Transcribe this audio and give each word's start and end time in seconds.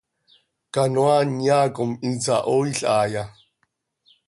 ¿Canoaa 0.73 1.23
nyaa 1.39 1.67
com 1.75 1.91
insahooil 2.07 2.75
haaya? 2.89 3.23